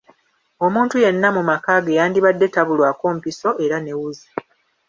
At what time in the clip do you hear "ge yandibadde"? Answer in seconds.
1.83-2.45